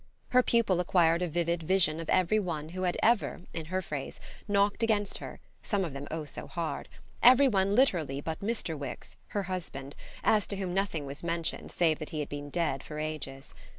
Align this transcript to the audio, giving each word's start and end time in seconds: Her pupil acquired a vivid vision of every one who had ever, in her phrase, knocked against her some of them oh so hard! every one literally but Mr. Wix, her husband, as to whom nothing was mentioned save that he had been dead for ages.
Her 0.29 0.41
pupil 0.41 0.79
acquired 0.79 1.21
a 1.21 1.27
vivid 1.27 1.61
vision 1.61 1.99
of 1.99 2.09
every 2.09 2.39
one 2.39 2.69
who 2.69 2.81
had 2.81 2.97
ever, 3.03 3.41
in 3.53 3.65
her 3.65 3.83
phrase, 3.83 4.19
knocked 4.47 4.81
against 4.81 5.19
her 5.19 5.39
some 5.61 5.85
of 5.85 5.93
them 5.93 6.07
oh 6.09 6.25
so 6.25 6.47
hard! 6.47 6.89
every 7.21 7.47
one 7.47 7.75
literally 7.75 8.19
but 8.19 8.39
Mr. 8.39 8.75
Wix, 8.75 9.15
her 9.27 9.43
husband, 9.43 9.95
as 10.23 10.47
to 10.47 10.55
whom 10.55 10.73
nothing 10.73 11.05
was 11.05 11.21
mentioned 11.21 11.69
save 11.71 11.99
that 11.99 12.09
he 12.09 12.19
had 12.19 12.29
been 12.29 12.49
dead 12.49 12.81
for 12.81 12.97
ages. 12.97 13.53